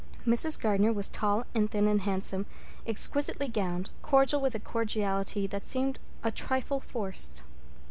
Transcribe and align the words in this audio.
Mrs. 0.25 0.59
Gardner 0.59 0.91
was 0.91 1.09
tall 1.09 1.45
and 1.53 1.69
thin 1.69 1.87
and 1.87 2.01
handsome, 2.01 2.47
exquisitely 2.87 3.47
gowned, 3.47 3.91
cordial 4.01 4.41
with 4.41 4.55
a 4.55 4.59
cordiality 4.59 5.45
that 5.45 5.63
seemed 5.63 5.99
a 6.23 6.31
trifle 6.31 6.79
forced. 6.79 7.43